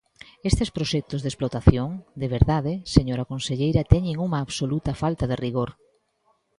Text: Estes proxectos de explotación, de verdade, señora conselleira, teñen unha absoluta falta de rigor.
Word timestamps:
Estes 0.49 0.69
proxectos 0.77 1.19
de 1.21 1.29
explotación, 1.31 1.89
de 2.21 2.27
verdade, 2.35 2.73
señora 2.95 3.29
conselleira, 3.31 3.87
teñen 3.93 4.15
unha 4.25 4.39
absoluta 4.45 4.93
falta 5.01 5.25
de 5.31 5.39
rigor. 5.45 5.69